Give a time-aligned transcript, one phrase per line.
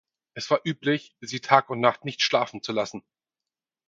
[0.33, 3.03] Es war üblich, sie Tag und Nacht nicht schlafen zu lassen.